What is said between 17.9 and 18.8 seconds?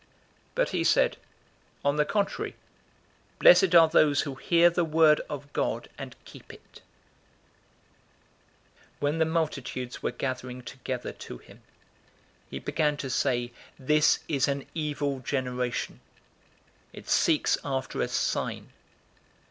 a sign.